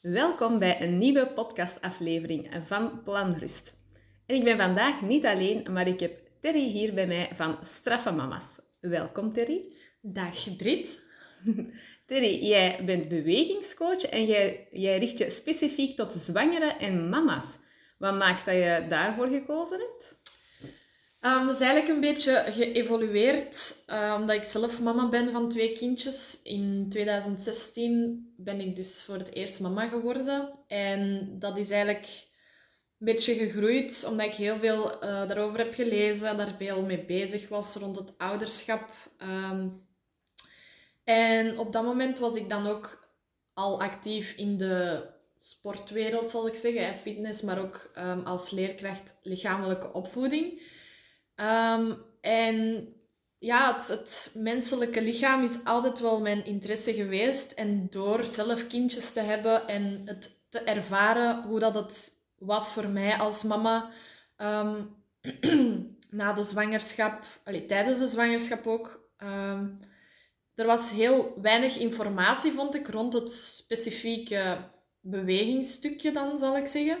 Welkom 0.00 0.58
bij 0.58 0.82
een 0.82 0.98
nieuwe 0.98 1.26
podcastaflevering 1.26 2.48
van 2.60 3.02
Planrust. 3.02 3.76
En 4.26 4.36
ik 4.36 4.44
ben 4.44 4.56
vandaag 4.56 5.02
niet 5.02 5.26
alleen, 5.26 5.66
maar 5.72 5.86
ik 5.86 6.00
heb 6.00 6.18
Terry 6.40 6.64
hier 6.68 6.94
bij 6.94 7.06
mij 7.06 7.30
van 7.34 7.58
Straffe 7.62 8.10
Mama's. 8.10 8.60
Welkom 8.80 9.32
Terry. 9.32 9.72
Dag 10.00 10.56
Brit. 10.56 11.02
Terry, 12.06 12.46
jij 12.46 12.84
bent 12.84 13.08
bewegingscoach 13.08 14.02
en 14.02 14.26
jij, 14.26 14.68
jij 14.72 14.98
richt 14.98 15.18
je 15.18 15.30
specifiek 15.30 15.96
tot 15.96 16.12
zwangere 16.12 16.72
en 16.72 17.08
mama's. 17.08 17.58
Wat 17.98 18.16
maakt 18.16 18.44
dat 18.44 18.54
je 18.54 18.86
daarvoor 18.88 19.28
gekozen 19.28 19.78
hebt? 19.78 20.20
Um, 21.20 21.46
dat 21.46 21.54
is 21.54 21.60
eigenlijk 21.60 21.88
een 21.88 22.00
beetje 22.00 22.44
geëvolueerd, 22.48 23.82
uh, 23.86 24.14
omdat 24.18 24.36
ik 24.36 24.44
zelf 24.44 24.80
mama 24.80 25.08
ben 25.08 25.32
van 25.32 25.48
twee 25.48 25.72
kindjes. 25.72 26.40
In 26.42 26.86
2016 26.88 28.34
ben 28.36 28.60
ik 28.60 28.76
dus 28.76 29.02
voor 29.02 29.14
het 29.16 29.34
eerst 29.34 29.60
mama 29.60 29.88
geworden. 29.88 30.48
En 30.66 31.30
dat 31.38 31.58
is 31.58 31.70
eigenlijk 31.70 32.06
een 32.98 33.06
beetje 33.06 33.34
gegroeid, 33.34 34.04
omdat 34.08 34.26
ik 34.26 34.34
heel 34.34 34.58
veel 34.58 34.92
uh, 34.92 35.00
daarover 35.00 35.58
heb 35.58 35.74
gelezen, 35.74 36.36
daar 36.36 36.54
veel 36.58 36.82
mee 36.82 37.04
bezig 37.04 37.48
was 37.48 37.74
rond 37.74 37.96
het 37.96 38.18
ouderschap. 38.18 38.92
Um, 39.22 39.86
en 41.04 41.58
op 41.58 41.72
dat 41.72 41.84
moment 41.84 42.18
was 42.18 42.34
ik 42.34 42.48
dan 42.48 42.66
ook 42.66 43.08
al 43.54 43.82
actief 43.82 44.32
in 44.36 44.56
de 44.56 45.06
sportwereld, 45.38 46.28
zal 46.28 46.46
ik 46.46 46.54
zeggen. 46.54 46.98
Fitness, 46.98 47.42
maar 47.42 47.60
ook 47.60 47.90
um, 47.98 48.26
als 48.26 48.50
leerkracht 48.50 49.18
lichamelijke 49.22 49.92
opvoeding. 49.92 50.76
Um, 51.40 51.96
en 52.20 52.88
ja, 53.38 53.72
het, 53.74 53.88
het, 53.88 54.32
menselijke 54.34 55.02
lichaam 55.02 55.42
is 55.42 55.64
altijd 55.64 56.00
wel 56.00 56.20
mijn 56.20 56.44
interesse 56.44 56.94
geweest. 56.94 57.52
En 57.52 57.86
door 57.90 58.24
zelf 58.24 58.66
kindjes 58.66 59.12
te 59.12 59.20
hebben 59.20 59.68
en 59.68 60.02
het 60.04 60.36
te 60.48 60.58
ervaren 60.58 61.42
hoe 61.42 61.58
dat 61.58 61.74
het 61.74 62.12
was 62.38 62.72
voor 62.72 62.88
mij 62.88 63.16
als 63.16 63.42
mama 63.42 63.90
um, 64.36 64.96
na 66.10 66.32
de 66.32 66.44
zwangerschap, 66.44 67.24
allee, 67.44 67.66
tijdens 67.66 67.98
de 67.98 68.06
zwangerschap 68.06 68.66
ook. 68.66 69.10
Um, 69.18 69.78
er 70.54 70.66
was 70.66 70.90
heel 70.90 71.40
weinig 71.40 71.76
informatie, 71.76 72.52
vond 72.52 72.74
ik, 72.74 72.88
rond 72.88 73.12
het 73.12 73.32
specifieke 73.32 74.70
bewegingsstukje 75.00 76.12
dan, 76.12 76.38
zal 76.38 76.56
ik 76.56 76.66
zeggen. 76.66 76.98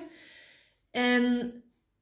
En 0.90 1.52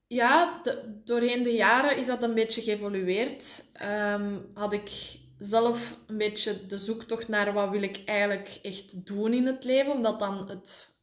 ja, 0.07 0.63
doorheen 1.05 1.43
de 1.43 1.53
jaren 1.53 1.97
is 1.97 2.07
dat 2.07 2.23
een 2.23 2.35
beetje 2.35 2.63
geëvolueerd. 2.63 3.65
Um, 3.83 4.51
had 4.55 4.73
ik 4.73 5.19
zelf 5.39 5.99
een 6.07 6.19
beetje 6.19 6.67
de 6.67 6.79
zoektocht 6.79 7.29
naar 7.29 7.53
wat 7.53 7.71
wil 7.71 7.83
ik 7.83 8.03
eigenlijk 8.05 8.59
echt 8.63 9.07
doen 9.07 9.33
in 9.33 9.47
het 9.47 9.65
leven. 9.65 9.93
Omdat 9.93 10.19
dan 10.19 10.49
het... 10.49 10.95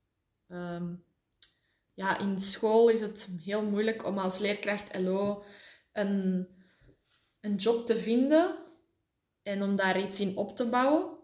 Um, 0.47 1.03
ja, 1.93 2.19
in 2.19 2.39
school 2.39 2.89
is 2.89 3.01
het 3.01 3.29
heel 3.43 3.65
moeilijk 3.65 4.05
om 4.05 4.17
als 4.17 4.39
leerkracht 4.39 4.99
LO 4.99 5.43
een, 5.91 6.47
een 7.39 7.55
job 7.55 7.85
te 7.85 7.95
vinden. 7.95 8.57
En 9.41 9.63
om 9.63 9.75
daar 9.75 9.99
iets 9.99 10.19
in 10.19 10.37
op 10.37 10.55
te 10.55 10.69
bouwen. 10.69 11.17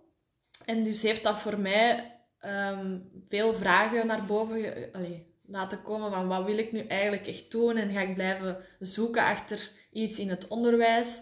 En 0.66 0.84
dus 0.84 1.02
heeft 1.02 1.24
dat 1.24 1.40
voor 1.40 1.60
mij 1.60 2.16
um, 2.42 3.10
veel 3.26 3.54
vragen 3.54 4.08
naar 4.08 4.26
boven... 4.26 4.90
Allee, 4.92 5.29
laten 5.50 5.82
komen 5.82 6.12
van 6.12 6.28
wat 6.28 6.46
wil 6.46 6.58
ik 6.58 6.72
nu 6.72 6.80
eigenlijk 6.80 7.28
echt 7.28 7.52
doen 7.52 7.76
en 7.76 7.94
ga 7.94 8.00
ik 8.00 8.14
blijven 8.14 8.58
zoeken 8.80 9.24
achter 9.24 9.72
iets 9.92 10.20
in 10.20 10.30
het 10.30 10.48
onderwijs. 10.48 11.22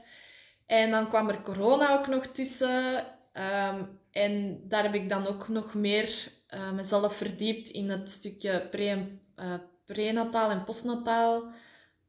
En 0.66 0.92
dan 0.92 1.08
kwam 1.08 1.30
er 1.30 1.42
corona 1.42 1.98
ook 1.98 2.08
nog 2.08 2.26
tussen 2.26 3.06
um, 3.34 4.00
en 4.12 4.62
daar 4.68 4.84
heb 4.84 4.94
ik 4.94 5.10
dan 5.10 5.28
ook 5.28 5.48
nog 5.48 5.74
meer 5.74 6.32
uh, 6.54 6.72
mezelf 6.72 7.16
verdiept 7.16 7.70
in 7.70 7.90
het 7.90 8.10
stukje 8.10 8.68
pre- 8.70 9.20
uh, 9.36 9.54
prenataal 9.86 10.50
en 10.50 10.64
postnataal 10.64 11.52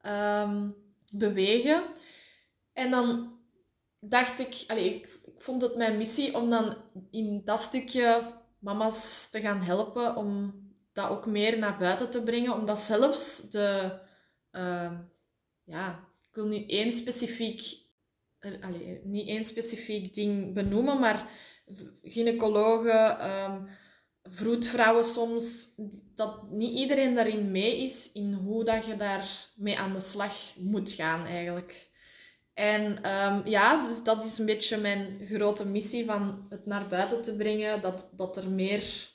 um, 0.07 0.75
bewegen. 1.13 1.83
En 2.73 2.91
dan 2.91 3.39
dacht 4.01 4.41
ik, 4.41 4.65
allez, 4.67 4.87
ik, 4.87 5.09
ik 5.25 5.43
vond 5.43 5.63
het 5.63 5.77
mijn 5.77 5.97
missie 5.97 6.37
om 6.37 6.51
dan 6.51 6.77
in 7.11 7.43
dat 7.45 7.61
stukje 7.61 8.23
mama's 8.59 9.29
te 9.31 9.41
gaan 9.41 9.61
helpen 9.61 10.17
om 10.17 10.55
dat 10.99 11.11
ook 11.11 11.27
meer 11.27 11.59
naar 11.59 11.79
buiten 11.79 12.11
te 12.11 12.23
brengen. 12.23 12.55
Omdat 12.55 12.81
zelfs 12.81 13.51
de... 13.51 13.99
Uh, 14.53 14.93
ja, 15.65 16.09
ik 16.29 16.35
wil 16.35 16.47
nu 16.47 16.67
één 16.67 16.93
specifiek... 16.93 17.87
Niet 19.03 19.29
één 19.29 19.45
specifiek 19.45 20.15
ding 20.15 20.55
benoemen, 20.55 21.01
maar 21.01 21.31
gynaecologen, 22.03 23.31
um, 23.31 23.69
vroedvrouwen 24.23 25.05
soms, 25.05 25.75
dat 26.15 26.51
niet 26.51 26.79
iedereen 26.79 27.15
daarin 27.15 27.51
mee 27.51 27.83
is 27.83 28.13
in 28.13 28.33
hoe 28.33 28.65
dat 28.65 28.85
je 28.85 28.97
daarmee 28.97 29.79
aan 29.79 29.93
de 29.93 30.01
slag 30.01 30.35
moet 30.57 30.91
gaan 30.91 31.27
eigenlijk. 31.27 31.91
En 32.55 33.11
um, 33.11 33.47
ja, 33.47 33.87
dus 33.87 34.05
dat 34.05 34.25
is 34.25 34.39
een 34.39 34.47
beetje 34.47 34.77
mijn 34.77 35.21
grote 35.25 35.67
missie 35.67 36.05
van 36.05 36.47
het 36.49 36.67
naar 36.67 36.89
buiten 36.89 37.23
te 37.23 37.37
brengen, 37.37 37.81
dat, 37.81 38.09
dat 38.13 38.37
er 38.37 38.51
meer 38.51 39.11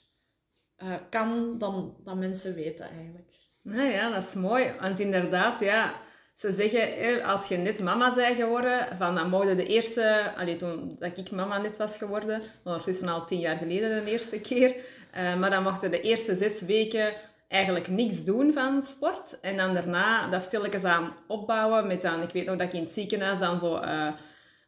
uh, 0.82 0.94
kan 1.10 1.58
dan 1.58 1.96
dat 2.04 2.16
mensen 2.16 2.54
weten 2.54 2.88
eigenlijk. 2.88 3.32
Nou 3.62 3.90
ja, 3.90 4.10
dat 4.10 4.22
is 4.22 4.34
mooi. 4.34 4.72
Want 4.80 5.00
inderdaad, 5.00 5.60
ja, 5.60 5.94
ze 6.34 6.52
zeggen, 6.52 7.24
als 7.24 7.48
je 7.48 7.56
net 7.56 7.82
mama 7.82 8.14
bent 8.14 8.36
geworden, 8.36 8.86
van 8.96 9.14
dan 9.14 9.28
mogen 9.28 9.56
de 9.56 9.66
eerste... 9.66 10.32
Allee, 10.36 10.56
toen 10.56 10.96
dat 10.98 11.18
ik 11.18 11.30
mama 11.30 11.58
net 11.58 11.76
was 11.76 11.98
geworden, 11.98 12.42
ondertussen 12.64 13.08
al 13.08 13.26
tien 13.26 13.40
jaar 13.40 13.56
geleden 13.56 14.04
de 14.04 14.10
eerste 14.10 14.40
keer, 14.40 14.76
uh, 15.16 15.36
maar 15.36 15.50
dan 15.50 15.62
mochten 15.62 15.90
de 15.90 16.00
eerste 16.00 16.36
zes 16.36 16.62
weken 16.62 17.12
eigenlijk 17.48 17.88
niks 17.88 18.24
doen 18.24 18.52
van 18.52 18.82
sport. 18.82 19.40
En 19.40 19.56
dan 19.56 19.74
daarna 19.74 20.28
dat 20.30 20.42
stilletjes 20.42 20.84
aan 20.84 21.16
opbouwen 21.26 21.86
met 21.86 22.02
dan... 22.02 22.22
Ik 22.22 22.30
weet 22.30 22.46
nog 22.46 22.56
dat 22.56 22.66
ik 22.66 22.72
in 22.72 22.84
het 22.84 22.92
ziekenhuis 22.92 23.38
dan 23.38 23.60
zo... 23.60 23.80
Uh, 23.80 24.08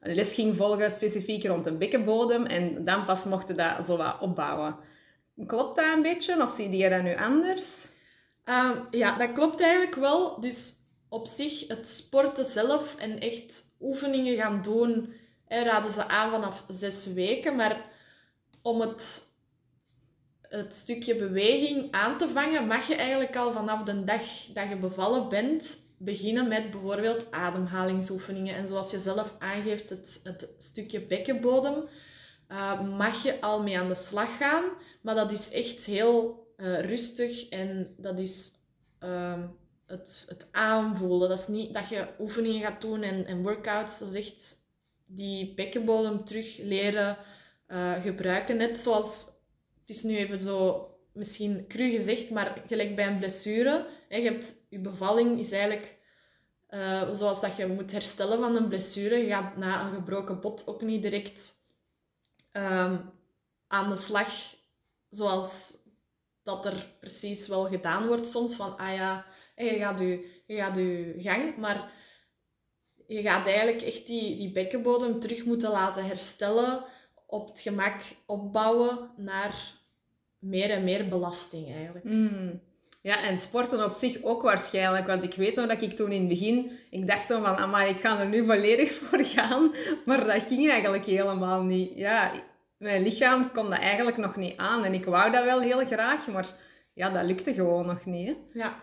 een 0.00 0.14
les 0.14 0.34
ging 0.34 0.56
volgen, 0.56 0.90
specifiek 0.90 1.44
rond 1.44 1.64
de 1.64 1.72
bekkenbodem. 1.72 2.46
En 2.46 2.84
dan 2.84 3.04
pas 3.04 3.24
mochten 3.24 3.56
dat 3.56 3.86
zo 3.86 3.96
wat 3.96 4.16
opbouwen. 4.20 4.76
Klopt 5.46 5.76
dat 5.76 5.92
een 5.94 6.02
beetje 6.02 6.42
of 6.42 6.52
zie 6.52 6.76
je 6.76 6.88
dat 6.88 7.02
nu 7.02 7.16
anders? 7.16 7.86
Um, 8.44 8.86
ja, 8.90 9.16
dat 9.18 9.32
klopt 9.32 9.60
eigenlijk 9.60 9.94
wel. 9.94 10.40
Dus 10.40 10.72
op 11.08 11.26
zich, 11.26 11.68
het 11.68 11.88
sporten 11.88 12.44
zelf 12.44 12.96
en 12.96 13.20
echt 13.20 13.62
oefeningen 13.80 14.36
gaan 14.36 14.62
doen, 14.62 15.14
raden 15.48 15.92
ze 15.92 16.08
aan 16.08 16.30
vanaf 16.30 16.64
zes 16.68 17.06
weken. 17.06 17.56
Maar 17.56 17.90
om 18.62 18.80
het, 18.80 19.22
het 20.42 20.74
stukje 20.74 21.14
beweging 21.14 21.92
aan 21.92 22.18
te 22.18 22.28
vangen, 22.28 22.66
mag 22.66 22.88
je 22.88 22.94
eigenlijk 22.94 23.36
al 23.36 23.52
vanaf 23.52 23.82
de 23.82 24.04
dag 24.04 24.22
dat 24.52 24.68
je 24.68 24.76
bevallen 24.76 25.28
bent 25.28 25.84
beginnen 25.98 26.48
met 26.48 26.70
bijvoorbeeld 26.70 27.30
ademhalingsoefeningen. 27.30 28.54
En 28.54 28.66
zoals 28.66 28.90
je 28.90 28.98
zelf 28.98 29.34
aangeeft, 29.38 29.90
het, 29.90 30.20
het 30.22 30.48
stukje 30.58 31.00
bekkenbodem 31.00 31.84
uh, 32.48 32.96
mag 32.96 33.22
je 33.22 33.40
al 33.40 33.62
mee 33.62 33.78
aan 33.78 33.88
de 33.88 33.94
slag 33.94 34.36
gaan. 34.36 34.64
Maar 35.02 35.14
dat 35.14 35.32
is 35.32 35.50
echt 35.50 35.84
heel 35.84 36.46
uh, 36.56 36.80
rustig 36.80 37.48
en 37.48 37.94
dat 37.96 38.18
is 38.18 38.52
uh, 39.00 39.42
het, 39.86 40.26
het 40.28 40.48
aanvoelen. 40.52 41.28
Dat 41.28 41.38
is 41.38 41.48
niet 41.48 41.74
dat 41.74 41.88
je 41.88 42.06
oefeningen 42.18 42.60
gaat 42.60 42.80
doen 42.80 43.02
en, 43.02 43.26
en 43.26 43.42
workouts. 43.42 43.98
Dat 43.98 44.14
is 44.14 44.26
echt 44.26 44.54
die 45.06 45.54
bekkenbodem 45.54 46.24
terug 46.24 46.58
leren 46.58 47.16
uh, 47.68 47.92
gebruiken. 48.02 48.56
Net 48.56 48.78
zoals, 48.78 49.26
het 49.80 49.90
is 49.90 50.02
nu 50.02 50.16
even 50.16 50.40
zo 50.40 50.90
misschien 51.12 51.64
cru 51.68 51.90
gezegd, 51.90 52.30
maar 52.30 52.62
gelijk 52.66 52.96
bij 52.96 53.06
een 53.06 53.18
blessure. 53.18 53.86
Je, 54.08 54.20
hebt, 54.20 54.54
je 54.68 54.78
bevalling 54.78 55.40
is 55.40 55.52
eigenlijk 55.52 55.94
zoals 57.12 57.40
dat 57.40 57.56
je 57.56 57.66
moet 57.66 57.92
herstellen 57.92 58.38
van 58.38 58.56
een 58.56 58.68
blessure. 58.68 59.16
Je 59.16 59.28
gaat 59.28 59.56
na 59.56 59.84
een 59.84 59.94
gebroken 59.94 60.40
bot 60.40 60.66
ook 60.66 60.82
niet 60.82 61.02
direct 61.02 61.65
um, 62.56 63.10
aan 63.66 63.90
de 63.90 63.96
slag 63.96 64.54
zoals 65.08 65.76
dat 66.42 66.66
er 66.66 66.94
precies 67.00 67.48
wel 67.48 67.68
gedaan 67.68 68.06
wordt 68.06 68.26
soms. 68.26 68.54
Van, 68.56 68.76
ah 68.76 68.94
ja, 68.94 69.26
je 69.56 69.78
gaat 69.78 69.98
je, 69.98 70.42
je, 70.46 70.56
gaat 70.56 70.76
je 70.76 71.14
gang, 71.18 71.56
maar 71.56 71.92
je 73.06 73.22
gaat 73.22 73.46
eigenlijk 73.46 73.82
echt 73.82 74.06
die, 74.06 74.36
die 74.36 74.52
bekkenbodem 74.52 75.20
terug 75.20 75.44
moeten 75.44 75.70
laten 75.70 76.04
herstellen, 76.04 76.84
op 77.26 77.48
het 77.48 77.60
gemak 77.60 78.00
opbouwen 78.26 79.10
naar 79.16 79.74
meer 80.38 80.70
en 80.70 80.84
meer 80.84 81.08
belasting 81.08 81.74
eigenlijk. 81.74 82.04
Mm. 82.04 82.60
Ja, 83.06 83.22
en 83.22 83.38
sporten 83.38 83.84
op 83.84 83.90
zich 83.90 84.22
ook 84.22 84.42
waarschijnlijk. 84.42 85.06
Want 85.06 85.24
ik 85.24 85.34
weet 85.34 85.54
nog 85.54 85.66
dat 85.66 85.82
ik 85.82 85.92
toen 85.92 86.12
in 86.12 86.20
het 86.20 86.28
begin... 86.28 86.78
Ik 86.90 87.06
dacht 87.06 87.28
dan 87.28 87.44
van, 87.44 87.70
maar 87.70 87.88
ik 87.88 88.00
ga 88.00 88.18
er 88.18 88.26
nu 88.26 88.44
volledig 88.44 88.92
voor 88.98 89.24
gaan. 89.24 89.74
Maar 90.04 90.26
dat 90.26 90.42
ging 90.42 90.70
eigenlijk 90.70 91.04
helemaal 91.04 91.62
niet. 91.62 91.92
Ja, 91.94 92.32
mijn 92.78 93.02
lichaam 93.02 93.52
kon 93.52 93.70
dat 93.70 93.78
eigenlijk 93.78 94.16
nog 94.16 94.36
niet 94.36 94.56
aan. 94.56 94.84
En 94.84 94.94
ik 94.94 95.04
wou 95.04 95.32
dat 95.32 95.44
wel 95.44 95.60
heel 95.60 95.86
graag, 95.86 96.26
maar 96.26 96.46
ja, 96.94 97.10
dat 97.10 97.24
lukte 97.24 97.54
gewoon 97.54 97.86
nog 97.86 98.04
niet. 98.04 98.36
Ja. 98.52 98.80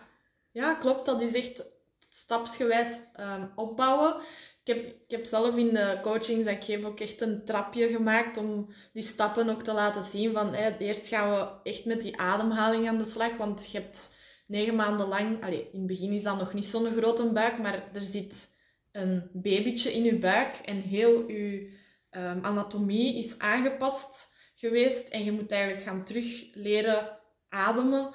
ja, 0.50 0.74
klopt. 0.74 1.06
Dat 1.06 1.20
is 1.20 1.34
echt 1.34 1.64
stapsgewijs 2.08 3.00
um, 3.20 3.52
opbouwen. 3.54 4.16
Ik 4.64 4.74
heb, 4.74 4.86
ik 4.86 5.10
heb 5.10 5.24
zelf 5.24 5.56
in 5.56 5.74
de 5.74 5.98
coachings 6.02 6.44
dat 6.44 6.54
ik 6.54 6.64
geef 6.64 6.84
ook 6.84 7.00
echt 7.00 7.20
een 7.20 7.44
trapje 7.44 7.88
gemaakt 7.88 8.36
om 8.36 8.68
die 8.92 9.02
stappen 9.02 9.48
ook 9.48 9.62
te 9.62 9.72
laten 9.72 10.02
zien. 10.02 10.32
Van, 10.32 10.54
eerst 10.54 11.06
gaan 11.06 11.30
we 11.30 11.70
echt 11.70 11.84
met 11.84 12.02
die 12.02 12.18
ademhaling 12.18 12.88
aan 12.88 12.98
de 12.98 13.04
slag, 13.04 13.36
want 13.36 13.70
je 13.70 13.78
hebt 13.78 14.13
negen 14.46 14.74
maanden 14.74 15.08
lang... 15.08 15.46
In 15.46 15.68
het 15.72 15.86
begin 15.86 16.12
is 16.12 16.22
dat 16.22 16.38
nog 16.38 16.54
niet 16.54 16.64
zo'n 16.64 16.96
grote 16.96 17.32
buik, 17.32 17.58
maar 17.58 17.88
er 17.92 18.00
zit 18.00 18.56
een 18.92 19.30
babytje 19.32 19.92
in 19.92 20.02
je 20.02 20.18
buik 20.18 20.54
en 20.54 20.80
heel 20.80 21.28
je 21.28 21.72
um, 22.10 22.44
anatomie 22.44 23.18
is 23.18 23.38
aangepast 23.38 24.36
geweest. 24.54 25.08
En 25.08 25.24
je 25.24 25.32
moet 25.32 25.52
eigenlijk 25.52 25.82
gaan 25.82 26.04
terug 26.04 26.54
leren 26.54 27.18
ademen 27.48 28.14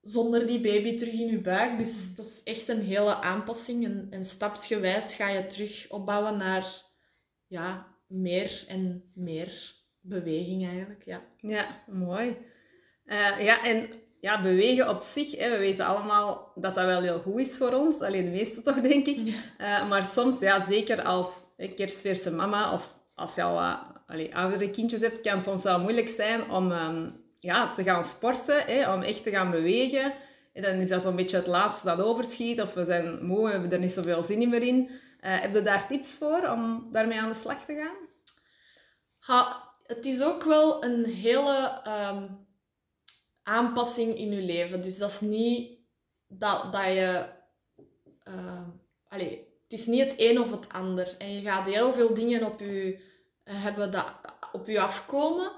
zonder 0.00 0.46
die 0.46 0.60
baby 0.60 0.94
terug 0.94 1.12
in 1.12 1.30
je 1.30 1.40
buik. 1.40 1.78
Dus 1.78 2.14
dat 2.14 2.26
is 2.26 2.42
echt 2.42 2.68
een 2.68 2.82
hele 2.82 3.14
aanpassing. 3.14 3.84
En, 3.84 4.06
en 4.10 4.24
stapsgewijs 4.24 5.14
ga 5.14 5.28
je 5.28 5.46
terug 5.46 5.86
opbouwen 5.90 6.36
naar 6.36 6.82
ja, 7.46 7.96
meer 8.06 8.64
en 8.68 9.10
meer 9.14 9.74
beweging 10.00 10.66
eigenlijk. 10.66 11.04
Ja, 11.04 11.22
ja 11.40 11.84
mooi. 11.86 12.36
Uh, 13.04 13.40
ja, 13.40 13.64
en 13.64 13.90
ja, 14.22 14.40
bewegen 14.40 14.88
op 14.88 15.02
zich, 15.02 15.36
hè, 15.36 15.50
we 15.50 15.58
weten 15.58 15.86
allemaal 15.86 16.52
dat 16.54 16.74
dat 16.74 16.84
wel 16.84 17.00
heel 17.00 17.20
goed 17.20 17.40
is 17.40 17.56
voor 17.56 17.72
ons. 17.72 18.00
Alleen 18.00 18.24
de 18.24 18.30
meeste 18.30 18.62
toch, 18.62 18.80
denk 18.80 19.06
ik. 19.06 19.18
Uh, 19.18 19.88
maar 19.88 20.04
soms, 20.04 20.40
ja, 20.40 20.66
zeker 20.66 21.02
als 21.02 21.28
kerstverse 21.76 22.30
mama 22.30 22.72
of 22.72 22.98
als 23.14 23.34
je 23.34 23.42
al 23.42 23.54
wat 23.54 23.78
allee, 24.06 24.36
oudere 24.36 24.70
kindjes 24.70 25.00
hebt, 25.00 25.20
kan 25.20 25.34
het 25.34 25.44
soms 25.44 25.62
wel 25.62 25.80
moeilijk 25.80 26.08
zijn 26.08 26.50
om 26.50 26.72
um, 26.72 27.24
ja, 27.40 27.72
te 27.72 27.82
gaan 27.82 28.04
sporten, 28.04 28.64
hè, 28.64 28.92
om 28.92 29.02
echt 29.02 29.22
te 29.24 29.30
gaan 29.30 29.50
bewegen. 29.50 30.14
En 30.52 30.62
dan 30.62 30.74
is 30.74 30.88
dat 30.88 31.02
zo'n 31.02 31.16
beetje 31.16 31.36
het 31.36 31.46
laatste 31.46 31.86
dat 31.86 32.00
overschiet, 32.00 32.60
of 32.62 32.74
we 32.74 32.84
zijn 32.84 33.26
moe, 33.26 33.44
we 33.44 33.50
hebben 33.50 33.72
er 33.72 33.78
niet 33.78 33.90
zoveel 33.90 34.22
zin 34.22 34.48
meer 34.48 34.62
in. 34.62 34.90
Uh, 35.20 35.40
heb 35.40 35.54
je 35.54 35.62
daar 35.62 35.86
tips 35.86 36.16
voor 36.18 36.48
om 36.48 36.88
daarmee 36.90 37.20
aan 37.20 37.28
de 37.28 37.34
slag 37.34 37.64
te 37.64 37.74
gaan? 37.74 37.96
Ha, 39.18 39.70
het 39.86 40.06
is 40.06 40.22
ook 40.22 40.44
wel 40.44 40.84
een 40.84 41.04
hele 41.04 41.82
um, 41.86 42.50
aanpassing 43.42 44.16
in 44.16 44.30
je 44.30 44.42
leven. 44.42 44.82
Dus 44.82 44.98
dat 44.98 45.10
is 45.10 45.20
niet 45.20 45.78
dat, 46.28 46.72
dat 46.72 46.84
je... 46.84 47.26
Uh, 48.28 48.68
allee, 49.08 49.48
het 49.62 49.80
is 49.80 49.86
niet 49.86 50.02
het 50.02 50.14
een 50.16 50.40
of 50.40 50.50
het 50.50 50.68
ander. 50.68 51.14
En 51.18 51.32
je 51.32 51.40
gaat 51.40 51.66
heel 51.66 51.92
veel 51.92 52.14
dingen 52.14 52.46
op 52.46 52.60
je, 52.60 52.98
uh, 53.44 53.62
hebben 53.62 53.90
dat 53.90 54.06
op 54.52 54.66
je 54.66 54.80
afkomen. 54.80 55.52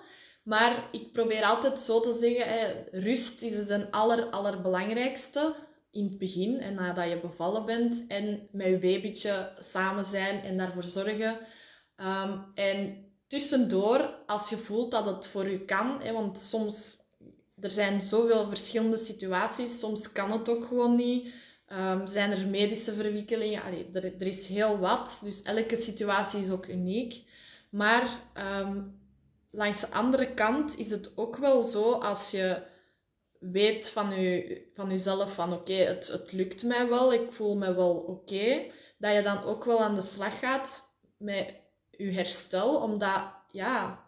Maar 0.44 0.88
ik 0.92 1.12
probeer 1.12 1.44
altijd 1.44 1.80
zo 1.80 2.00
te 2.00 2.12
zeggen, 2.12 2.48
hè, 2.48 2.84
rust 3.00 3.42
is 3.42 3.68
het 3.68 3.90
aller, 3.90 4.24
allerbelangrijkste 4.30 5.54
in 5.90 6.04
het 6.04 6.18
begin 6.18 6.60
en 6.60 6.74
nadat 6.74 7.08
je 7.08 7.20
bevallen 7.20 7.66
bent. 7.66 8.04
En 8.08 8.48
met 8.52 8.66
je 8.66 8.78
babytje 8.78 9.52
samen 9.58 10.04
zijn 10.04 10.42
en 10.42 10.56
daarvoor 10.56 10.82
zorgen. 10.82 11.38
Um, 11.96 12.52
en 12.54 13.04
tussendoor, 13.26 14.22
als 14.26 14.48
je 14.50 14.56
voelt 14.56 14.90
dat 14.90 15.06
het 15.06 15.26
voor 15.26 15.50
je 15.50 15.64
kan, 15.64 16.00
hè, 16.02 16.12
want 16.12 16.38
soms 16.38 16.98
er 17.60 17.70
zijn 17.70 18.00
zoveel 18.00 18.48
verschillende 18.48 18.96
situaties, 18.96 19.78
soms 19.78 20.12
kan 20.12 20.32
het 20.32 20.48
ook 20.48 20.64
gewoon 20.64 20.96
niet. 20.96 21.32
Um, 21.68 22.06
zijn 22.06 22.30
er 22.30 22.46
medische 22.48 22.94
verwikkelingen? 22.94 23.62
Allee, 23.62 23.88
er, 23.92 24.04
er 24.04 24.26
is 24.26 24.46
heel 24.46 24.78
wat, 24.78 25.20
dus 25.24 25.42
elke 25.42 25.76
situatie 25.76 26.40
is 26.40 26.50
ook 26.50 26.66
uniek. 26.66 27.22
Maar 27.70 28.08
um, 28.60 29.00
langs 29.50 29.80
de 29.80 29.90
andere 29.90 30.34
kant 30.34 30.78
is 30.78 30.90
het 30.90 31.12
ook 31.16 31.36
wel 31.36 31.62
zo 31.62 31.92
als 31.92 32.30
je 32.30 32.62
weet 33.38 33.90
van, 33.90 34.20
je, 34.20 34.62
van 34.72 34.90
jezelf 34.90 35.34
van 35.34 35.52
oké, 35.52 35.72
het, 35.72 36.06
het 36.06 36.32
lukt 36.32 36.62
mij 36.62 36.88
wel, 36.88 37.12
ik 37.12 37.32
voel 37.32 37.56
me 37.56 37.74
wel 37.74 37.94
oké, 37.96 38.66
dat 38.98 39.14
je 39.14 39.22
dan 39.22 39.42
ook 39.42 39.64
wel 39.64 39.82
aan 39.82 39.94
de 39.94 40.02
slag 40.02 40.38
gaat 40.38 40.94
met 41.16 41.54
je 41.90 42.10
herstel, 42.10 42.76
omdat 42.76 43.32
ja, 43.50 44.03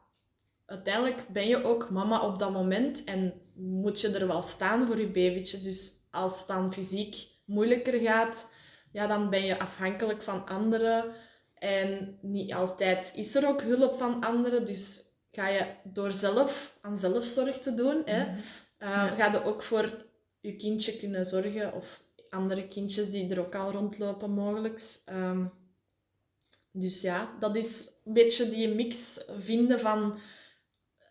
uiteindelijk 0.67 1.29
ben 1.29 1.49
je 1.49 1.65
ook 1.65 1.91
mama 1.91 2.27
op 2.27 2.39
dat 2.39 2.53
moment 2.53 3.05
en 3.05 3.35
moet 3.55 4.01
je 4.01 4.09
er 4.09 4.27
wel 4.27 4.43
staan 4.43 4.87
voor 4.87 5.01
je 5.01 5.11
babytje. 5.11 5.61
Dus 5.61 5.93
als 6.11 6.39
het 6.39 6.49
dan 6.49 6.73
fysiek 6.73 7.29
moeilijker 7.45 7.99
gaat, 7.99 8.51
ja, 8.93 9.07
dan 9.07 9.31
ben 9.31 9.45
je 9.45 9.59
afhankelijk 9.59 10.23
van 10.23 10.47
anderen. 10.47 11.15
En 11.55 12.19
niet 12.23 12.55
altijd 12.55 13.13
is 13.15 13.35
er 13.35 13.49
ook 13.49 13.63
hulp 13.63 13.95
van 13.95 14.25
anderen. 14.25 14.65
Dus 14.65 15.03
ga 15.31 15.49
je 15.49 15.67
door 15.85 16.15
zelf 16.15 16.79
aan 16.81 16.97
zelfzorg 16.97 17.59
te 17.59 17.75
doen, 17.75 18.03
hè, 18.05 18.27
uh, 18.79 19.13
ga 19.13 19.33
je 19.33 19.45
ook 19.45 19.63
voor 19.63 20.07
je 20.41 20.57
kindje 20.57 20.97
kunnen 20.97 21.27
zorgen. 21.27 21.73
Of 21.73 22.05
andere 22.29 22.69
kindjes 22.69 23.11
die 23.11 23.31
er 23.31 23.41
ook 23.41 23.55
al 23.55 23.73
rondlopen, 23.73 24.31
mogelijk. 24.31 24.83
Um, 25.13 25.53
dus 26.73 27.01
ja, 27.01 27.37
dat 27.39 27.57
is 27.57 27.91
een 28.05 28.13
beetje 28.13 28.49
die 28.49 28.75
mix 28.75 29.21
vinden 29.37 29.81
van 29.81 30.19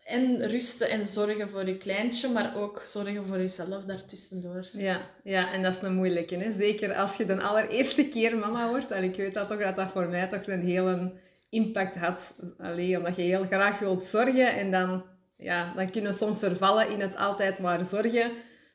en 0.06 0.46
rusten 0.46 0.90
en 0.90 1.06
zorgen 1.06 1.48
voor 1.48 1.66
je 1.66 1.76
kleintje, 1.76 2.28
maar 2.28 2.56
ook 2.56 2.82
zorgen 2.84 3.26
voor 3.26 3.38
jezelf 3.38 3.84
daartussendoor. 3.84 4.68
Ja, 4.72 5.10
ja 5.22 5.52
en 5.52 5.62
dat 5.62 5.74
is 5.74 5.82
een 5.82 5.94
moeilijke. 5.94 6.36
Hè? 6.36 6.52
Zeker 6.52 6.94
als 6.94 7.16
je 7.16 7.26
de 7.26 7.40
allereerste 7.40 8.08
keer 8.08 8.36
mama 8.36 8.68
wordt. 8.68 8.90
En 8.90 9.02
ik 9.02 9.16
weet 9.16 9.34
dat 9.34 9.48
toch 9.48 9.58
dat 9.58 9.76
dat 9.76 9.88
voor 9.88 10.08
mij 10.08 10.26
toch 10.26 10.46
een 10.46 10.62
hele 10.62 11.12
impact 11.50 11.96
had. 11.96 12.34
Alleen 12.58 12.96
omdat 12.96 13.16
je 13.16 13.22
heel 13.22 13.44
graag 13.44 13.78
wilt 13.78 14.04
zorgen 14.04 14.56
en 14.56 14.70
dan, 14.70 15.04
ja, 15.36 15.72
dan 15.74 15.90
kunnen 15.90 16.14
soms 16.14 16.38
vervallen 16.38 16.90
in 16.90 17.00
het 17.00 17.16
altijd 17.16 17.58
maar 17.58 17.84
zorgen 17.84 18.30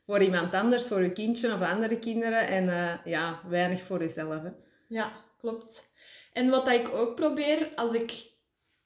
voor 0.06 0.22
iemand 0.22 0.54
anders, 0.54 0.88
voor 0.88 1.02
je 1.02 1.12
kindje 1.12 1.54
of 1.54 1.62
andere 1.62 1.98
kinderen. 1.98 2.48
En 2.48 2.64
uh, 2.64 2.92
ja, 3.04 3.40
weinig 3.48 3.80
voor 3.82 3.98
jezelf. 3.98 4.42
Hè? 4.42 4.50
Ja, 4.88 5.12
klopt. 5.38 5.90
En 6.32 6.50
wat 6.50 6.68
ik 6.68 6.88
ook 6.88 7.14
probeer 7.14 7.68
als 7.74 7.92
ik 7.92 8.31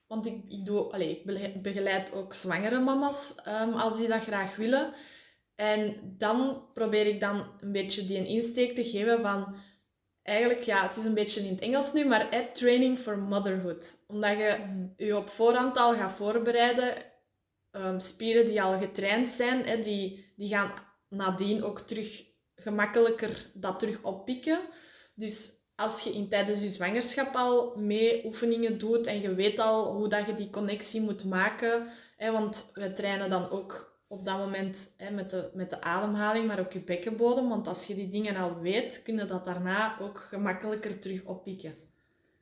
want 0.06 0.26
ik, 0.26 0.43
ik, 0.49 0.64
doe, 0.64 0.93
allez, 0.93 1.11
ik 1.11 1.62
begeleid 1.62 2.12
ook 2.12 2.35
zwangere 2.35 2.81
mama's 2.81 3.35
um, 3.49 3.73
als 3.73 3.97
die 3.99 4.08
dat 4.08 4.23
graag 4.23 4.56
willen. 4.56 4.93
En 5.55 6.14
dan 6.19 6.69
probeer 6.75 7.06
ik 7.06 7.20
dan 7.20 7.47
een 7.61 7.73
beetje 7.73 8.05
die 8.05 8.19
een 8.19 8.26
insteek 8.26 8.75
te 8.75 8.85
geven 8.85 9.20
van... 9.20 9.56
Eigenlijk, 10.23 10.62
ja, 10.62 10.87
het 10.87 10.97
is 10.97 11.05
een 11.05 11.14
beetje 11.14 11.41
in 11.41 11.50
het 11.50 11.61
Engels 11.61 11.93
nu, 11.93 12.05
maar 12.05 12.29
at 12.31 12.55
training 12.55 12.99
for 12.99 13.19
motherhood. 13.19 14.05
Omdat 14.06 14.31
je 14.31 14.56
mm. 14.67 14.94
je 14.97 15.17
op 15.17 15.29
voorhand 15.29 15.76
al 15.76 15.94
gaat 15.94 16.12
voorbereiden. 16.12 16.94
Um, 17.70 18.00
spieren 18.00 18.47
die 18.47 18.62
al 18.62 18.79
getraind 18.79 19.29
zijn, 19.29 19.67
hè, 19.67 19.81
die, 19.81 20.32
die 20.37 20.49
gaan 20.49 20.73
nadien 21.09 21.64
ook 21.64 21.81
terug 21.81 22.25
gemakkelijker 22.55 23.50
dat 23.55 23.79
terug 23.79 24.02
oppikken. 24.02 24.61
Dus 25.14 25.52
als 25.76 26.02
je 26.02 26.11
in 26.11 26.28
tijdens 26.28 26.62
je 26.62 26.69
zwangerschap 26.69 27.34
al 27.34 27.73
mee 27.76 28.25
oefeningen 28.25 28.78
doet 28.78 29.06
en 29.06 29.20
je 29.20 29.34
weet 29.34 29.58
al 29.58 29.94
hoe 29.94 30.08
dat 30.08 30.26
je 30.26 30.34
die 30.34 30.50
connectie 30.50 31.00
moet 31.00 31.25
maken, 31.25 31.88
hè, 32.17 32.32
want 32.32 32.70
we 32.75 32.93
trainen 32.93 33.31
dan 33.31 33.50
ook 33.50 33.94
op 34.08 34.25
dat 34.25 34.38
moment 34.38 34.94
hè, 34.96 35.11
met, 35.11 35.31
de, 35.31 35.50
met 35.55 35.70
de 35.70 35.81
ademhaling, 35.81 36.46
maar 36.46 36.61
ook 36.61 36.73
je 36.73 36.84
bekkenbodem, 36.84 37.49
want 37.49 37.68
als 37.68 37.87
je 37.87 37.95
die 37.95 38.09
dingen 38.09 38.37
al 38.37 38.61
weet, 38.61 39.02
kun 39.02 39.16
je 39.16 39.25
dat 39.25 39.45
daarna 39.45 40.00
ook 40.00 40.18
gemakkelijker 40.18 40.99
terug 40.99 41.25
oppikken. 41.25 41.75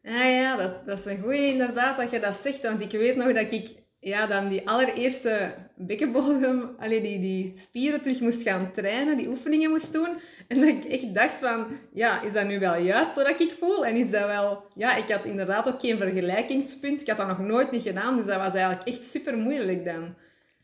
Ja, 0.02 0.24
ja 0.24 0.56
dat, 0.56 0.86
dat 0.86 0.98
is 0.98 1.04
een 1.04 1.22
goeie 1.22 1.52
inderdaad 1.52 1.96
dat 1.96 2.10
je 2.10 2.20
dat 2.20 2.36
zegt, 2.36 2.62
want 2.62 2.80
ik 2.80 2.90
weet 2.90 3.16
nog 3.16 3.32
dat 3.32 3.52
ik 3.52 3.83
ja, 4.04 4.26
dan 4.26 4.48
die 4.48 4.68
allereerste 4.68 5.54
bekkenbodem, 5.76 6.74
allee, 6.78 7.00
die, 7.00 7.20
die 7.20 7.54
spieren 7.58 8.02
terug 8.02 8.20
moest 8.20 8.42
gaan 8.42 8.72
trainen, 8.72 9.16
die 9.16 9.28
oefeningen 9.28 9.70
moest 9.70 9.92
doen. 9.92 10.20
En 10.48 10.60
dat 10.60 10.68
ik 10.68 10.84
echt 10.84 11.14
dacht 11.14 11.40
van, 11.40 11.66
ja, 11.92 12.22
is 12.22 12.32
dat 12.32 12.46
nu 12.46 12.58
wel 12.58 12.76
juist 12.76 13.14
wat 13.14 13.40
ik 13.40 13.52
voel? 13.58 13.86
En 13.86 13.96
is 13.96 14.10
dat 14.10 14.26
wel... 14.26 14.64
Ja, 14.74 14.96
ik 14.96 15.10
had 15.10 15.24
inderdaad 15.24 15.68
ook 15.68 15.80
geen 15.80 15.98
vergelijkingspunt. 15.98 17.00
Ik 17.00 17.08
had 17.08 17.16
dat 17.16 17.26
nog 17.26 17.38
nooit 17.38 17.70
niet 17.70 17.82
gedaan, 17.82 18.16
dus 18.16 18.26
dat 18.26 18.36
was 18.36 18.54
eigenlijk 18.54 18.88
echt 18.88 19.04
super 19.04 19.36
moeilijk 19.36 19.84
dan. 19.84 20.14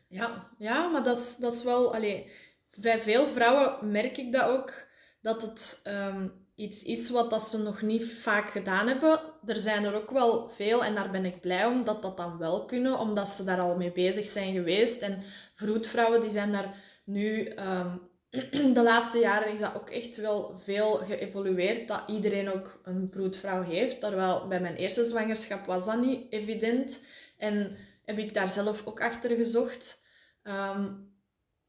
Ja, 0.07 0.49
ja 0.57 0.87
maar 0.87 1.03
dat 1.03 1.17
is, 1.17 1.35
dat 1.35 1.53
is 1.53 1.63
wel... 1.63 1.93
Allee, 1.93 2.31
bij 2.75 3.01
veel 3.01 3.27
vrouwen 3.27 3.91
merk 3.91 4.17
ik 4.17 4.31
dat 4.31 4.49
ook, 4.49 4.73
dat 5.21 5.41
het 5.41 5.79
ehm, 5.83 6.27
iets 6.61 6.83
is 6.83 7.09
wat 7.09 7.29
dat 7.29 7.43
ze 7.43 7.57
nog 7.57 7.81
niet 7.81 8.05
vaak 8.05 8.49
gedaan 8.49 8.87
hebben. 8.87 9.19
Er 9.45 9.55
zijn 9.55 9.83
er 9.83 9.95
ook 9.95 10.11
wel 10.11 10.49
veel, 10.49 10.83
en 10.83 10.95
daar 10.95 11.11
ben 11.11 11.25
ik 11.25 11.41
blij 11.41 11.65
om, 11.65 11.83
dat 11.83 12.01
dat 12.01 12.17
dan 12.17 12.37
wel 12.37 12.65
kunnen, 12.65 12.99
omdat 12.99 13.29
ze 13.29 13.43
daar 13.43 13.59
al 13.59 13.77
mee 13.77 13.91
bezig 13.91 14.25
zijn 14.25 14.53
geweest. 14.53 15.01
En 15.01 15.23
vroedvrouwen, 15.53 16.21
die 16.21 16.29
zijn 16.29 16.51
daar 16.51 16.75
nu... 17.05 17.45
Ehm, 17.45 17.97
de 18.73 18.81
laatste 18.83 19.19
jaren 19.19 19.51
is 19.53 19.59
dat 19.59 19.75
ook 19.75 19.89
echt 19.89 20.17
wel 20.17 20.59
veel 20.59 20.95
geëvolueerd. 20.95 21.87
Dat 21.87 22.03
iedereen 22.07 22.51
ook 22.51 22.79
een 22.83 23.09
vroedvrouw 23.09 23.63
heeft. 23.63 23.99
Terwijl 23.99 24.47
bij 24.47 24.61
mijn 24.61 24.75
eerste 24.75 25.03
zwangerschap 25.03 25.65
was 25.65 25.85
dat 25.85 26.01
niet 26.01 26.31
evident. 26.31 27.05
En 27.37 27.77
heb 28.05 28.17
ik 28.17 28.33
daar 28.33 28.49
zelf 28.49 28.87
ook 28.87 29.01
achter 29.01 29.35
gezocht. 29.35 30.03
Ehm, 30.43 30.93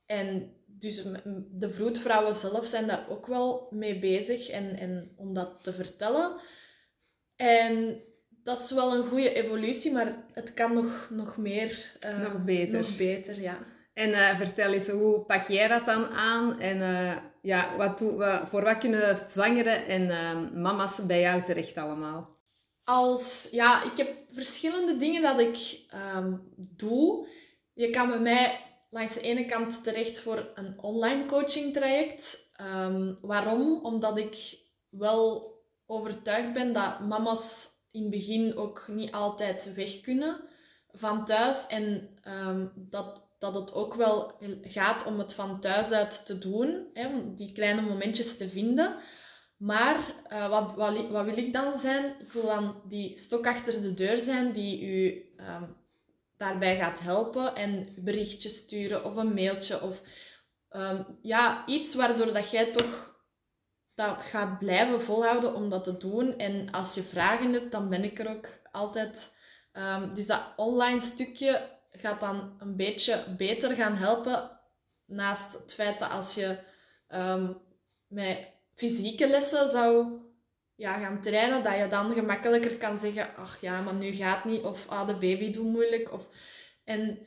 en 0.06 0.52
dus 0.82 1.04
de 1.50 1.70
vroedvrouwen 1.70 2.34
zelf 2.34 2.66
zijn 2.66 2.86
daar 2.86 3.06
ook 3.08 3.26
wel 3.26 3.66
mee 3.70 3.98
bezig 3.98 4.48
en, 4.48 4.78
en 4.78 5.12
om 5.16 5.34
dat 5.34 5.58
te 5.62 5.72
vertellen. 5.72 6.36
En 7.36 8.02
dat 8.28 8.58
is 8.58 8.70
wel 8.70 8.94
een 8.94 9.06
goede 9.06 9.32
evolutie, 9.32 9.92
maar 9.92 10.24
het 10.32 10.54
kan 10.54 10.72
nog, 10.72 11.08
nog 11.10 11.36
meer. 11.36 11.96
Uh, 12.06 12.22
nog 12.22 12.44
beter. 12.44 12.78
Nog 12.78 12.96
beter, 12.96 13.40
ja. 13.40 13.58
En 13.94 14.10
uh, 14.10 14.36
vertel 14.36 14.72
eens, 14.72 14.88
hoe 14.88 15.24
pak 15.24 15.48
jij 15.48 15.68
dat 15.68 15.86
dan 15.86 16.06
aan? 16.06 16.60
En 16.60 16.76
uh, 16.80 17.16
ja, 17.42 17.76
wat, 17.76 18.00
wat, 18.00 18.48
voor 18.48 18.62
wat 18.62 18.78
kunnen 18.78 19.18
zwangere 19.30 19.70
en 19.70 20.06
mama's 20.60 21.06
bij 21.06 21.20
jou 21.20 21.44
terecht 21.44 21.76
allemaal? 21.76 22.32
als, 22.84 23.48
ja, 23.50 23.82
ik 23.84 23.96
heb 23.96 24.16
verschillende 24.30 24.96
dingen 24.96 25.22
dat 25.22 25.40
ik 25.40 25.84
ehm, 25.88 26.36
doe. 26.56 27.26
Je 27.74 27.90
kan 27.90 28.08
bij 28.08 28.20
mij 28.20 28.60
langs 28.92 29.14
de 29.14 29.20
ene 29.20 29.44
kant 29.44 29.84
terecht 29.84 30.20
voor 30.20 30.50
een 30.54 30.82
online 30.82 31.24
coaching 31.24 31.72
traject. 31.72 32.50
Ehm, 32.52 33.14
waarom? 33.20 33.84
Omdat 33.84 34.18
ik 34.18 34.58
wel 34.88 35.54
overtuigd 35.86 36.52
ben 36.52 36.72
dat 36.72 37.00
mama's 37.00 37.68
in 37.90 38.00
het 38.02 38.10
begin 38.10 38.56
ook 38.56 38.84
niet 38.88 39.12
altijd 39.12 39.74
weg 39.74 40.00
kunnen 40.00 40.40
van 40.90 41.24
thuis. 41.24 41.66
En 41.66 42.18
ehm, 42.22 42.66
dat, 42.74 43.26
dat 43.38 43.54
het 43.54 43.74
ook 43.74 43.94
wel 43.94 44.38
gaat 44.62 45.06
om 45.06 45.18
het 45.18 45.34
van 45.34 45.60
thuis 45.60 45.90
uit 45.90 46.26
te 46.26 46.38
doen, 46.38 46.90
hè, 46.92 47.06
om 47.06 47.34
die 47.34 47.52
kleine 47.52 47.80
momentjes 47.80 48.36
te 48.36 48.48
vinden. 48.48 48.96
Maar 49.56 50.14
uh, 50.32 50.48
wat, 50.48 50.74
wat, 51.10 51.24
wil 51.24 51.36
ik 51.36 51.52
dan 51.52 51.78
zijn? 51.78 52.14
Ik 52.20 52.32
wil 52.32 52.46
dan 52.46 52.82
die 52.88 53.18
stok 53.18 53.46
achter 53.46 53.80
de 53.80 53.94
deur 53.94 54.18
zijn 54.18 54.52
die 54.52 54.82
u 54.82 55.24
um, 55.36 55.76
daarbij 56.42 56.76
gaat 56.76 57.00
helpen 57.00 57.54
en 57.54 57.94
berichtjes 57.96 58.56
sturen 58.56 59.04
of 59.04 59.16
een 59.16 59.34
mailtje 59.34 59.82
of 59.82 60.02
um, 60.70 61.18
ja, 61.20 61.66
iets 61.66 61.94
waardoor 61.94 62.32
dat 62.32 62.50
jij 62.50 62.72
toch 62.72 63.20
dat 63.94 64.22
gaat 64.22 64.58
blijven 64.58 65.00
volhouden 65.00 65.54
om 65.54 65.68
dat 65.68 65.84
te 65.84 65.96
doen. 65.96 66.38
En 66.38 66.70
als 66.70 66.94
je 66.94 67.02
vragen 67.02 67.52
hebt, 67.52 67.72
dan 67.72 67.88
ben 67.88 68.04
ik 68.04 68.18
er 68.18 68.30
ook 68.30 68.48
altijd. 68.72 69.38
Um, 69.72 70.14
dus 70.14 70.26
dat 70.26 70.52
online 70.56 71.00
stukje 71.00 71.70
gaat 71.90 72.20
dan 72.20 72.54
een 72.58 72.76
beetje 72.76 73.34
beter 73.36 73.74
gaan 73.74 73.94
helpen. 73.94 74.60
Naast 75.06 75.52
het 75.52 75.74
feit 75.74 75.98
dat 75.98 76.10
als 76.10 76.34
je 76.34 76.58
um, 77.08 77.60
fysieke 78.74 79.28
lessen 79.28 79.68
zou 79.68 80.20
ja, 80.76 80.98
gaan 80.98 81.20
trainen, 81.20 81.62
dat 81.62 81.76
je 81.76 81.88
dan 81.88 82.12
gemakkelijker 82.12 82.76
kan 82.76 82.98
zeggen, 82.98 83.36
ach 83.36 83.60
ja, 83.60 83.80
maar 83.80 83.94
nu 83.94 84.12
gaat 84.12 84.44
niet, 84.44 84.62
of 84.62 84.88
ah, 84.88 85.06
de 85.06 85.14
baby 85.14 85.50
doet 85.50 85.72
moeilijk. 85.72 86.12
Of, 86.12 86.28
en 86.84 87.18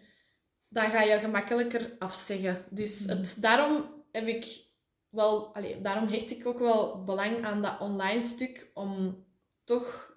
dan 0.69 0.89
ga 0.89 1.01
je 1.01 1.19
gemakkelijker 1.19 1.95
afzeggen. 1.99 2.65
Dus 2.69 2.99
het, 2.99 3.19
mhm. 3.19 3.41
daarom 3.41 4.03
heb 4.11 4.27
ik 4.27 4.63
wel, 5.09 5.55
allee, 5.55 5.81
daarom 5.81 6.07
hecht 6.07 6.31
ik 6.31 6.45
ook 6.45 6.59
wel 6.59 7.03
belang 7.03 7.45
aan 7.45 7.61
dat 7.61 7.79
online 7.79 8.21
stuk, 8.21 8.71
om 8.73 9.23
toch 9.63 10.13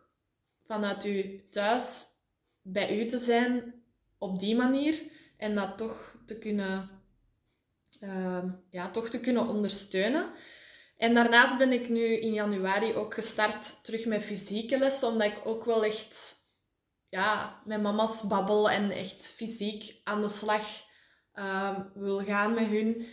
vanuit 0.67 1.05
u 1.05 1.47
thuis 1.51 2.07
bij 2.63 3.01
u 3.01 3.07
te 3.07 3.19
zijn 3.19 3.75
op 4.19 4.39
die 4.39 4.57
manier 4.57 5.03
en 5.37 5.55
dat 5.55 5.79
toch 5.79 6.17
te 6.27 6.39
kunnen, 6.39 6.91
uh, 8.03 8.45
ja, 8.71 8.91
toch 8.91 9.09
te 9.09 9.21
kunnen 9.21 9.49
ondersteunen. 9.49 10.31
En 10.99 11.15
daarnaast 11.15 11.59
ben 11.59 11.73
ik 11.73 11.89
nu 11.89 12.05
in 12.05 12.33
januari 12.33 12.95
ook 12.95 13.15
gestart 13.15 13.85
terug 13.85 14.07
met 14.07 14.23
fysieke 14.23 14.79
lessen, 14.79 15.09
omdat 15.09 15.27
ik 15.27 15.47
ook 15.47 15.65
wel 15.65 15.85
echt 15.85 16.37
ja, 17.09 17.63
met 17.65 17.83
mama's 17.83 18.27
babbel 18.27 18.71
en 18.71 18.91
echt 18.91 19.27
fysiek 19.27 20.01
aan 20.05 20.21
de 20.21 20.29
slag 20.29 20.87
uh, 21.35 21.79
wil 21.95 22.25
gaan 22.25 22.55
met 22.55 22.67
hun. 22.67 23.07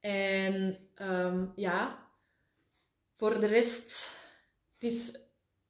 En 0.00 0.78
um, 1.02 1.52
ja, 1.56 2.08
voor 3.14 3.40
de 3.40 3.46
rest, 3.46 4.14
is, 4.78 5.18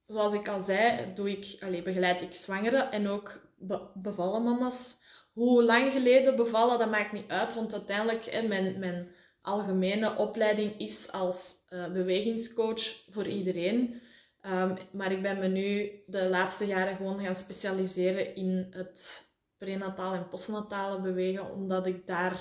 zoals 0.06 0.32
ik 0.32 0.48
al 0.48 0.60
zei, 0.60 1.12
doe 1.14 1.30
ik, 1.30 1.62
allez, 1.62 1.82
begeleid 1.82 2.22
ik 2.22 2.34
zwangeren 2.34 2.90
en 2.92 3.08
ook 3.08 3.40
be 3.56 3.90
bevallen 3.94 4.42
mama's. 4.42 5.04
Hoe 5.32 5.62
lang 5.62 5.92
geleden 5.92 6.36
bevallen, 6.36 6.78
dat 6.78 6.90
maakt 6.90 7.12
niet 7.12 7.30
uit, 7.30 7.54
want 7.54 7.72
uiteindelijk, 7.72 8.24
hè, 8.24 8.42
mijn, 8.42 8.78
mijn 8.78 9.14
algemene 9.46 10.16
opleiding 10.16 10.78
is 10.78 11.12
als 11.12 11.54
uh, 11.70 11.86
bewegingscoach 11.86 13.04
voor 13.10 13.26
iedereen. 13.26 14.00
Um, 14.46 14.76
maar 14.90 15.12
ik 15.12 15.22
ben 15.22 15.38
me 15.38 15.46
nu 15.46 15.90
de 16.06 16.28
laatste 16.28 16.66
jaren 16.66 16.96
gewoon 16.96 17.20
gaan 17.20 17.36
specialiseren 17.36 18.34
in 18.34 18.66
het 18.70 19.26
prenataal 19.58 20.14
en 20.14 20.28
postnatale 20.28 21.00
bewegen, 21.00 21.52
omdat 21.52 21.86
ik 21.86 22.06
daar 22.06 22.40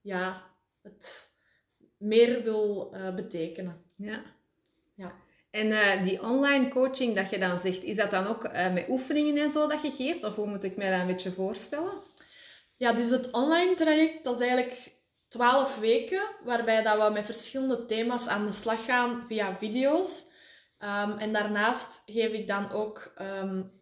ja, 0.00 0.42
het 0.82 1.28
meer 1.96 2.42
wil 2.42 2.94
uh, 2.94 3.14
betekenen. 3.14 3.82
Ja. 3.96 4.22
ja. 4.94 5.12
En 5.50 5.66
uh, 5.66 6.02
die 6.02 6.22
online 6.22 6.68
coaching 6.68 7.16
dat 7.16 7.30
je 7.30 7.38
dan 7.38 7.60
zegt, 7.60 7.82
is 7.82 7.96
dat 7.96 8.10
dan 8.10 8.26
ook 8.26 8.44
uh, 8.44 8.72
met 8.72 8.88
oefeningen 8.88 9.36
en 9.36 9.50
zo 9.50 9.68
dat 9.68 9.82
je 9.82 9.90
geeft? 9.90 10.24
Of 10.24 10.34
hoe 10.34 10.46
moet 10.46 10.64
ik 10.64 10.76
mij 10.76 10.90
dat 10.90 11.00
een 11.00 11.06
beetje 11.06 11.32
voorstellen? 11.32 11.92
Ja, 12.76 12.92
dus 12.92 13.10
het 13.10 13.30
online 13.30 13.74
traject, 13.74 14.24
dat 14.24 14.34
is 14.34 14.40
eigenlijk 14.40 15.00
12 15.32 15.78
weken, 15.78 16.22
waarbij 16.44 16.82
dat 16.82 17.06
we 17.06 17.12
met 17.12 17.24
verschillende 17.24 17.84
thema's 17.84 18.26
aan 18.26 18.46
de 18.46 18.52
slag 18.52 18.84
gaan 18.84 19.24
via 19.26 19.56
video's. 19.56 20.24
Um, 20.78 21.18
en 21.18 21.32
daarnaast 21.32 22.02
geef 22.06 22.32
ik 22.32 22.46
dan 22.46 22.70
ook 22.70 23.12
um, 23.42 23.72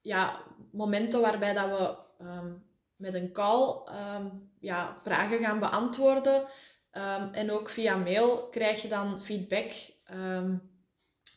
ja, 0.00 0.42
momenten 0.72 1.20
waarbij 1.20 1.52
dat 1.52 1.64
we 1.64 1.96
um, 2.24 2.64
met 2.96 3.14
een 3.14 3.32
call 3.32 3.88
ja, 4.60 4.98
vragen 5.02 5.38
gaan 5.38 5.58
beantwoorden. 5.58 6.48
en 7.32 7.50
ook 7.50 7.68
via 7.68 7.96
mail 7.96 8.48
krijg 8.48 8.82
je 8.82 8.88
dan 8.88 9.22
feedback 9.22 9.70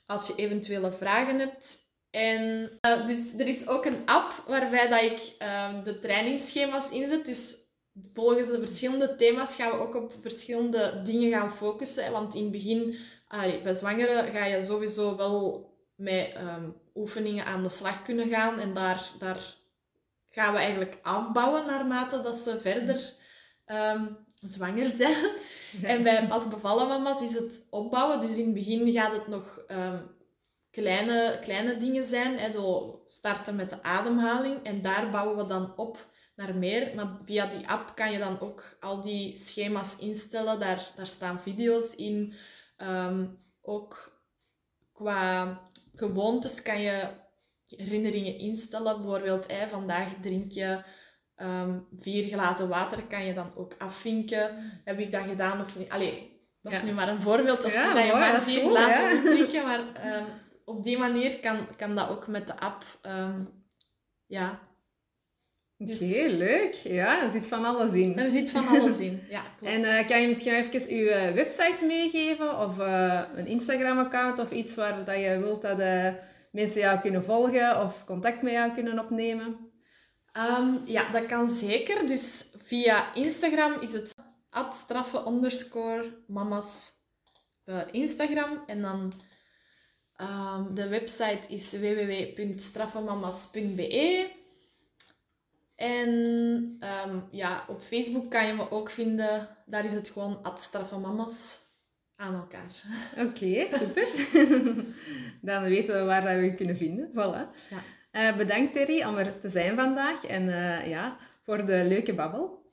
als 0.06 0.28
je 0.28 0.36
eventuele 0.36 0.92
vragen 0.92 1.40
hebt. 1.40 1.80
En 2.10 2.72
uh, 2.82 3.06
dus 3.06 3.34
er 3.34 3.48
is 3.48 3.68
ook 3.68 3.86
een 3.86 4.06
app 4.06 4.44
waarbij 4.48 4.88
dat 4.88 5.02
ik 5.02 5.36
de 5.84 6.00
trainingsschema's 6.00 6.92
inzet. 6.92 7.26
Dus 7.26 7.65
volgens 8.02 8.48
de 8.48 8.60
verschillende 8.60 9.16
thema's 9.16 9.56
gaan 9.56 9.72
we 9.72 9.78
ook 9.78 9.96
op 9.96 10.14
verschillende 10.22 11.02
dingen 11.04 11.32
gaan 11.32 11.54
focussen. 11.54 12.12
Want 12.12 12.36
in 12.36 12.44
het 12.44 12.52
begin, 12.52 12.96
bij 13.64 13.74
zwangeren, 13.74 14.32
ga 14.32 14.46
je 14.46 14.64
sowieso 14.64 15.16
wel 15.16 15.70
met 15.96 16.34
ehm, 16.34 16.70
oefeningen 16.96 17.46
aan 17.46 17.64
de 17.64 17.70
slag 17.70 18.04
kunnen 18.04 18.30
gaan. 18.30 18.60
En 18.60 18.74
daar, 18.74 19.12
daar 19.20 19.58
gaan 20.30 20.54
we 20.54 20.60
eigenlijk 20.60 20.98
afbouwen 21.02 21.66
naarmate 21.66 22.22
dat 22.22 22.36
ze 22.36 22.60
verder 22.62 23.14
ehm, 23.66 24.06
zwanger 24.34 24.88
zijn. 24.88 25.26
En 25.84 26.04
bij 26.04 26.28
pas 26.28 26.48
bevallen 26.48 26.88
mama's 26.88 27.22
is 27.22 27.34
het 27.34 27.68
opbouwen. 27.70 28.20
Dus 28.20 28.38
in 28.38 28.46
het 28.46 28.54
begin 28.54 28.92
gaat 28.92 29.14
het 29.14 29.28
nog 29.28 29.64
ehm, 29.68 30.02
kleine, 30.72 31.40
kleine 31.42 31.78
dingen 31.78 32.04
zijn. 32.04 32.38
Hè, 32.40 32.52
zo 32.52 33.02
starten 33.06 33.56
met 33.56 33.70
de 33.70 33.84
ademhaling. 33.84 34.64
En 34.64 34.82
daar 34.82 35.12
bouwen 35.12 35.38
we 35.38 35.46
dan 35.46 35.74
op 35.76 36.14
naar 36.36 36.56
meer. 36.56 36.96
Maar 36.96 37.08
via 37.24 37.46
die 37.46 37.68
app 37.68 37.96
kan 37.96 38.12
je 38.12 38.18
dan 38.18 38.40
ook 38.40 38.64
al 38.80 39.02
die 39.02 39.38
schema's 39.38 39.98
instellen. 39.98 40.60
Daar, 40.60 40.92
daar 40.96 41.08
staan 41.08 41.42
video's 41.42 41.96
in. 41.96 42.34
Ehm, 42.78 43.26
ook 43.62 44.22
qua 44.94 45.60
gewoontes 45.96 46.62
kan 46.62 46.82
je 46.82 47.08
herinneringen 47.68 48.38
instellen. 48.38 48.96
Bijvoorbeeld, 48.96 49.52
hey, 49.52 49.70
vandaag 49.70 50.14
drink 50.22 50.52
je 50.52 50.84
ehm, 51.36 51.80
vier 51.96 52.24
glazen 52.24 52.70
water. 52.70 53.04
Kan 53.04 53.26
je 53.26 53.34
dan 53.34 53.56
ook 53.56 53.76
afvinken. 53.78 54.72
Heb 54.84 55.00
ik 55.00 55.12
dat 55.12 55.28
gedaan 55.28 55.62
of 55.62 55.78
niet? 55.78 55.90
Allee, 55.90 56.40
dat 56.62 56.72
is 56.72 56.84
nu 56.84 56.92
maar 56.92 57.10
een 57.10 57.22
voorbeeld. 57.22 57.62
Dat, 57.62 57.66
is 57.66 57.74
dat 57.74 58.06
je 58.06 58.14
maar 58.14 58.42
vier 58.42 58.70
glazen 58.70 59.16
moet 59.16 59.26
drinken. 59.26 59.64
Maar 59.64 59.94
ehm, 59.94 60.26
op 60.66 60.84
die 60.84 60.98
manier 60.98 61.40
kan, 61.40 61.76
kan 61.76 61.96
dat 61.96 62.10
ook 62.10 62.28
met 62.28 62.48
de 62.48 62.60
app. 62.60 62.84
ja, 64.26 64.60
dus... 65.78 66.00
Heel 66.00 66.38
leuk. 66.38 66.74
Ja, 66.74 67.24
er 67.24 67.32
zit 67.32 67.48
van 67.48 67.66
alles 67.66 67.92
in. 67.92 68.18
Er 68.18 68.30
zit 68.30 68.52
van 68.52 68.68
alles 68.68 69.00
in, 69.00 69.24
ja. 69.30 69.44
En 69.62 69.82
uh, 69.82 70.08
kan 70.08 70.22
je 70.22 70.28
misschien 70.28 70.54
even 70.54 70.96
je 70.96 71.28
uh, 71.28 71.34
website 71.34 71.86
meegeven? 71.86 72.60
Of 72.60 72.80
uh, 72.80 73.22
een 73.36 73.48
Instagram-account 73.48 74.40
of 74.40 74.52
iets 74.52 74.76
waar 74.76 75.06
dat 75.06 75.20
je 75.20 75.40
wilt 75.40 75.62
dat 75.62 75.78
mensen 76.52 76.82
jou 76.82 77.00
kunnen 77.00 77.24
volgen 77.24 77.82
of 77.82 78.06
contact 78.06 78.42
met 78.42 78.54
jou 78.54 78.74
kunnen 78.74 79.00
opnemen? 79.00 79.72
Um, 80.60 80.82
ja, 80.86 81.12
dat 81.12 81.26
kan 81.26 81.50
zeker. 81.50 82.08
Dus 82.08 82.56
via 82.58 83.14
Instagram 83.14 83.82
is 83.82 83.94
het 83.94 84.16
straffe 84.70 85.24
underscore 85.28 86.24
mamas 86.28 86.92
Instagram. 87.92 88.64
En 88.66 88.82
dan 88.82 89.14
um, 90.22 90.76
de 90.76 90.88
website 90.88 91.48
is 91.48 91.80
www.straffemamas.be. 91.80 94.35
En 95.86 96.10
um, 97.08 97.24
ja, 97.32 97.66
op 97.68 97.82
Facebook 97.82 98.32
kan 98.32 98.48
je 98.48 98.54
me 98.54 98.72
ook 98.72 98.90
vinden. 98.90 99.48
Daar 99.66 99.86
is 99.86 99.94
het 99.94 100.10
gewoon 100.10 100.40
mamas 101.02 101.60
aan 102.16 102.34
elkaar. 102.34 102.84
Oké, 103.26 103.68
super. 103.78 104.08
Dan 105.42 105.64
weten 105.64 105.96
we 105.96 106.04
waar 106.06 106.24
we 106.24 106.46
je 106.46 106.56
kunnen 106.56 106.76
vinden. 106.76 107.10
Voilà. 107.10 107.70
Ja. 107.70 107.84
Uh, 108.12 108.38
bedankt 108.38 108.74
Terry 108.74 109.04
om 109.04 109.18
er 109.18 109.40
te 109.40 109.50
zijn 109.50 109.74
vandaag 109.74 110.26
en 110.26 110.48
uh, 110.48 110.88
ja, 110.88 111.18
voor 111.44 111.66
de 111.66 111.84
leuke 111.88 112.14
babbel. 112.14 112.64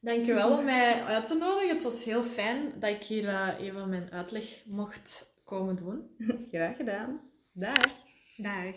Dankjewel 0.00 0.58
om 0.58 0.64
mij 0.64 1.02
uit 1.02 1.26
te 1.26 1.34
nodigen. 1.34 1.74
Het 1.74 1.82
was 1.82 2.04
heel 2.04 2.24
fijn 2.24 2.72
dat 2.78 2.90
ik 2.90 3.02
hier 3.02 3.24
uh, 3.24 3.48
even 3.60 3.88
mijn 3.88 4.10
uitleg 4.10 4.62
mocht 4.66 5.40
komen 5.44 5.76
doen. 5.76 6.16
Graag 6.52 6.76
gedaan. 6.76 7.20
Dag. 7.52 7.92
Dag. 8.36 8.74